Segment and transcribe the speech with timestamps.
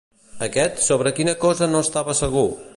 [0.45, 2.47] Aquest, sobre quina cosa no estava segur?